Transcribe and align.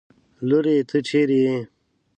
لورې! 0.47 0.75
ته 0.89 0.97
چېرې 1.07 1.37
يې؟ 1.47 1.57